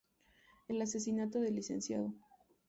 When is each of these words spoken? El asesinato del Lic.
El 0.67 0.81
asesinato 0.81 1.39
del 1.39 1.53
Lic. 1.53 2.11